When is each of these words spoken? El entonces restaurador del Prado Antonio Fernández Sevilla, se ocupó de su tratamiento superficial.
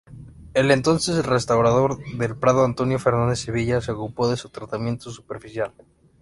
El 0.55 0.71
entonces 0.71 1.23
restaurador 1.27 2.03
del 2.17 2.35
Prado 2.35 2.65
Antonio 2.65 2.97
Fernández 2.97 3.37
Sevilla, 3.41 3.81
se 3.81 3.91
ocupó 3.91 4.27
de 4.31 4.35
su 4.35 4.49
tratamiento 4.49 5.11
superficial. 5.11 5.73